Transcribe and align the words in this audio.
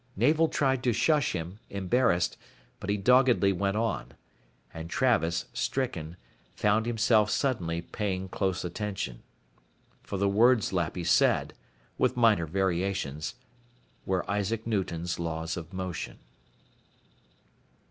Navel 0.15 0.47
tried 0.47 0.81
to 0.85 0.93
shush 0.93 1.33
him, 1.33 1.59
embarrassed, 1.69 2.35
but 2.79 2.89
he 2.89 2.97
doggedly 2.97 3.53
went 3.53 3.77
on. 3.77 4.15
And 4.73 4.89
Travis, 4.89 5.45
stricken, 5.53 6.17
found 6.55 6.87
himself 6.87 7.29
suddenly 7.29 7.83
paying 7.83 8.27
close 8.27 8.65
attention. 8.65 9.21
For 10.01 10.17
the 10.17 10.27
words 10.27 10.73
Lappy 10.73 11.03
said, 11.03 11.53
with 11.99 12.17
minor 12.17 12.47
variations, 12.47 13.35
were 14.07 14.27
Isaac 14.27 14.65
Newton's 14.65 15.19
Laws 15.19 15.55
of 15.55 15.71
Motion. 15.71 16.17